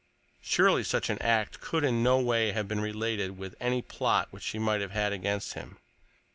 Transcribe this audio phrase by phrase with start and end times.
[0.41, 4.41] Surely such an act could in no way have been related with any plot which
[4.41, 5.77] she might have had against him!